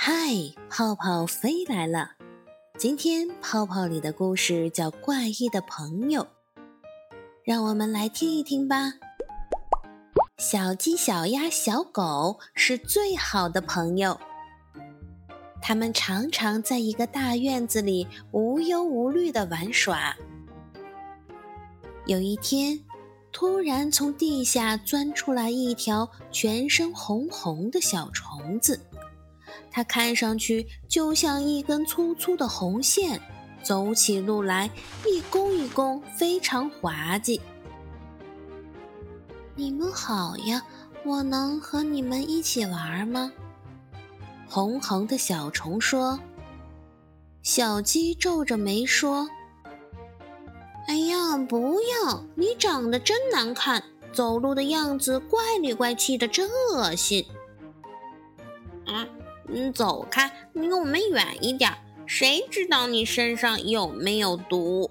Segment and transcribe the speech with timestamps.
[0.00, 0.12] 嗨，
[0.70, 2.12] 泡泡飞来了。
[2.78, 6.22] 今天泡泡里的故事叫《怪异的朋友》，
[7.42, 8.92] 让我们来听一听吧。
[10.38, 14.16] 小鸡、小鸭、小狗是最好的朋友，
[15.60, 20.16] 他们常常在一个大院子里无忧无虑的玩耍。
[22.06, 22.78] 有一天，
[23.32, 28.80] 突然从地下钻出来一条全身红红的小虫子。
[29.70, 33.20] 它看上去就像一根粗粗的红线，
[33.62, 34.70] 走起路来
[35.06, 37.40] 一弓一弓，非常滑稽。
[39.54, 40.64] 你们好呀，
[41.04, 43.32] 我能和你们一起玩吗？
[44.48, 46.18] 红红的小虫说。
[47.42, 49.26] 小鸡皱着眉说
[50.86, 52.24] ：“哎呀，不要！
[52.34, 53.82] 你长得真难看，
[54.12, 57.24] 走路的样子怪里怪气的，真恶心。”
[58.86, 59.06] 啊。
[59.48, 61.72] 你，走开，离我们远一点。
[62.06, 64.90] 谁知道你身上有没有毒？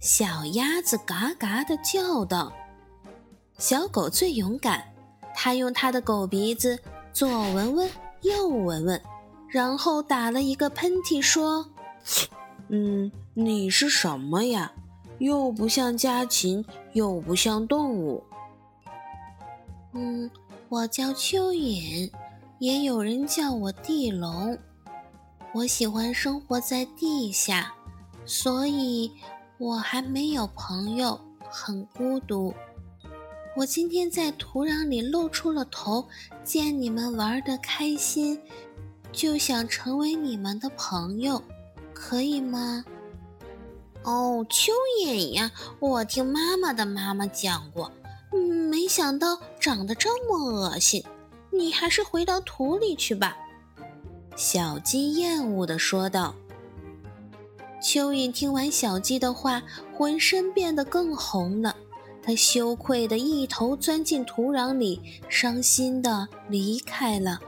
[0.00, 2.52] 小鸭子嘎嘎地叫道。
[3.58, 4.84] 小狗最勇敢，
[5.34, 6.78] 它用它的狗鼻子
[7.12, 7.90] 左闻闻，
[8.22, 9.02] 右闻闻，
[9.48, 11.68] 然后打了一个喷嚏，说
[12.70, 14.72] ：“嗯，你是什么呀？
[15.18, 18.22] 又不像家禽，又不像动物。”
[19.92, 20.30] 嗯，
[20.68, 22.08] 我叫蚯蚓。
[22.58, 24.58] 也有人叫我地龙，
[25.54, 27.72] 我喜欢生活在地下，
[28.26, 29.12] 所以
[29.58, 32.52] 我还没有朋友，很孤独。
[33.54, 36.04] 我今天在土壤里露出了头，
[36.42, 38.40] 见你们玩得开心，
[39.12, 41.40] 就想成为你们的朋友，
[41.94, 42.84] 可以吗？
[44.02, 44.70] 哦，蚯
[45.04, 47.92] 蚓呀，我听妈妈的妈妈讲过，
[48.68, 51.04] 没想到长得这么恶心。
[51.58, 53.36] 你还是回到土里去吧，
[54.36, 56.32] 小鸡厌恶地说道。
[57.82, 59.60] 蚯蚓听完小鸡的话，
[59.92, 61.74] 浑身变得更红了。
[62.22, 67.40] 它羞愧地一头钻进土壤里，伤心地离开了。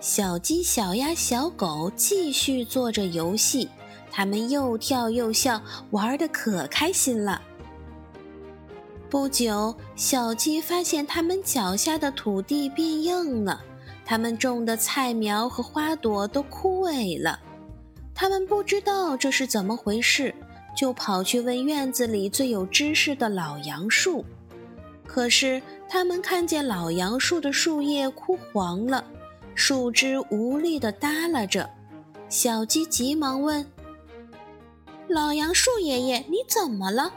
[0.00, 3.68] 小鸡、小鸭、小狗继续做着游戏，
[4.10, 5.62] 它们又跳又笑，
[5.92, 7.40] 玩得可开心了。
[9.10, 13.60] 不久，小鸡发现它们脚下的土地变硬了，
[14.04, 17.40] 它们种的菜苗和花朵都枯萎了。
[18.14, 20.32] 它们不知道这是怎么回事，
[20.76, 24.24] 就跑去问院子里最有知识的老杨树。
[25.04, 29.04] 可是，他们看见老杨树的树叶枯黄了，
[29.56, 31.68] 树枝无力地耷拉着。
[32.28, 33.66] 小鸡急忙问
[35.10, 37.12] ：“老杨树爷爷，你怎么了？”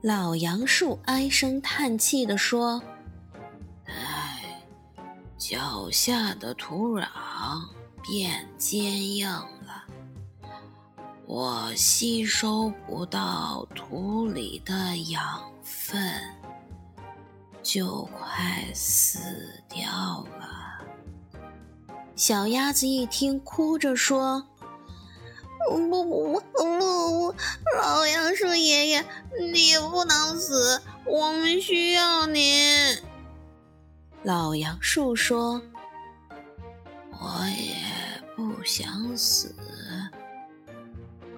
[0.00, 2.80] 老杨树唉声叹气地说
[3.86, 4.62] ：“唉，
[5.36, 7.04] 脚下的土壤
[8.00, 9.84] 变坚硬了，
[11.26, 16.00] 我吸收不到土里的养分，
[17.60, 19.18] 就快死
[19.68, 19.90] 掉
[20.38, 20.78] 了。”
[22.14, 24.46] 小鸭子一听，哭着说。
[25.70, 26.40] 不不不
[26.78, 27.34] 不！
[27.76, 29.04] 老杨树爷爷，
[29.52, 32.42] 你不能死，我们需要您。
[34.22, 35.60] 老杨树说
[37.12, 37.74] ：“我也
[38.34, 39.54] 不想死，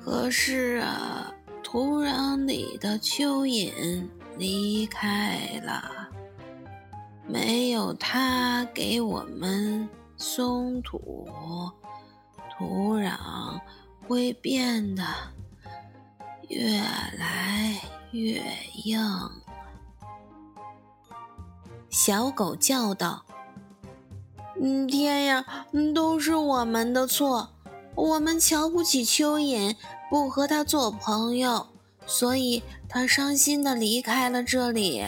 [0.02, 4.08] 可是啊，土壤里的蚯蚓
[4.38, 6.08] 离开了，
[7.26, 11.28] 没有它给我们松土，
[12.56, 13.60] 土壤。”
[14.10, 15.04] 会变得
[16.48, 18.42] 越来越
[18.82, 19.00] 硬。
[21.88, 23.24] 小狗叫道
[24.60, 25.44] ：“嗯，天呀，
[25.94, 27.50] 都是我们的错！
[27.94, 29.76] 我们瞧不起蚯蚓，
[30.10, 31.68] 不和它做朋友，
[32.04, 35.06] 所以它伤心的离开了这里。”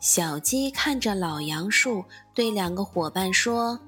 [0.00, 3.78] 小鸡看着老杨树，对两个伙伴说。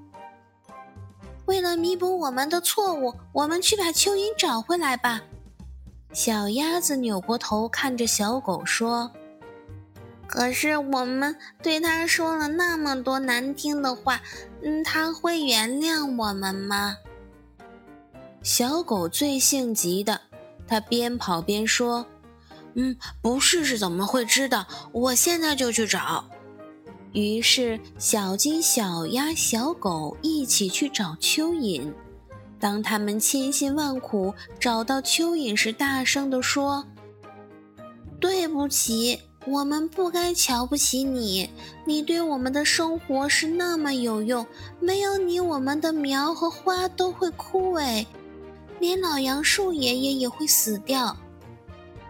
[1.47, 5.23] 为了弥补我们的错误，我们去把蚯蚓找回来吧。
[6.13, 9.11] 小鸭子扭过头看着小狗说
[10.27, 14.23] ：“可是我们对它说了那么多难听的话，
[14.63, 16.97] 嗯，它会原谅我们吗？”
[18.43, 20.21] 小狗最性急的，
[20.67, 22.07] 它边跑边说
[22.75, 24.67] ：“嗯，不试试怎么会知道？
[24.93, 26.25] 我现在就去找。”
[27.15, 31.93] 于是，小鸡、小鸭、小狗一起去找蚯蚓。
[32.59, 36.85] 当他们千辛万苦找到蚯蚓时，大声地说
[38.19, 41.49] ：“对不起，我们不该瞧不起你，
[41.85, 44.45] 你对我们的生活是那么有用，
[44.81, 48.05] 没有你，我们的苗和花都会枯萎，
[48.81, 51.17] 连老杨树爷爷也会死掉。”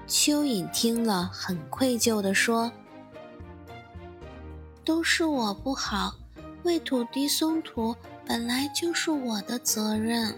[0.09, 2.73] 蚯蚓听了，很愧疚地说
[4.85, 6.15] ：“都是我不好，
[6.63, 7.95] 为土地松土
[8.27, 10.35] 本来就是我的责任，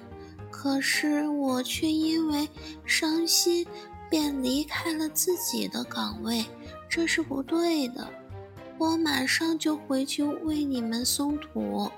[0.50, 2.48] 可是我却因为
[2.84, 3.66] 伤心，
[4.08, 6.44] 便离开了自己的岗位。”
[6.88, 8.08] 这是不对的，
[8.78, 11.90] 我马上就回去为你们松土。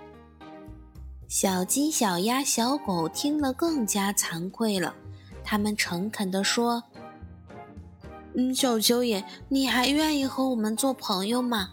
[1.28, 4.94] 小鸡、小鸭、小狗听了更加惭愧了，
[5.44, 6.82] 他们诚恳地说
[8.34, 11.68] ：“嗯，小蚯蚓，你还愿意和我们做朋友吗？”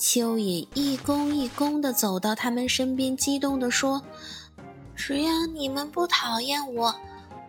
[0.00, 4.02] 蚯蚓一躬一躬地走到他们身边，激动地说
[4.96, 6.94] ：“只要你们不讨厌我，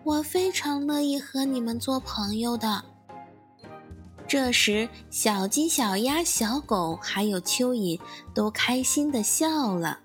[0.03, 2.83] 我非常乐意和你们做朋友的。”
[4.27, 7.97] 这时，小鸡、小鸭、小狗还有蚯蚓
[8.33, 9.99] 都开心地笑了。